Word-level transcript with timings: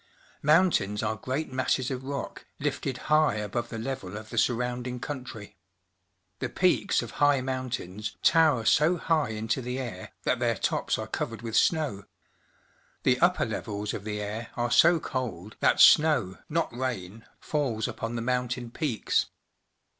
Mountains 0.41 1.03
are 1.03 1.15
great 1.15 1.51
masses 1.53 1.91
of 1.91 2.03
rock, 2.03 2.47
lifted 2.59 2.97
high 3.05 3.35
above 3.35 3.69
the 3.69 3.77
level 3.77 4.17
of 4.17 4.31
the 4.31 4.37
surrounding 4.39 4.99
countr^^ 4.99 5.53
The 6.39 6.49
peaks 6.49 7.03
of 7.03 7.11
high 7.11 7.41
mountains 7.41 8.17
tower 8.23 8.65
so 8.65 8.97
high 8.97 9.29
into 9.29 9.61
the 9.61 9.77
air 9.77 10.13
that 10.23 10.39
their 10.39 10.55
tops 10.55 10.97
are 10.97 11.05
covered 11.05 11.43
with 11.43 11.55
snow. 11.55 12.05
The 13.03 13.19
upper 13.19 13.45
levels 13.45 13.93
of 13.93 14.03
the 14.03 14.19
air 14.19 14.49
are 14.57 14.71
so 14.71 14.99
cold, 14.99 15.55
that 15.59 15.79
snow, 15.79 16.39
not 16.49 16.73
rain, 16.75 17.27
falls 17.39 17.87
upon 17.87 18.15
the 18.15 18.23
mountain 18.23 18.71
peaks. 18.71 19.27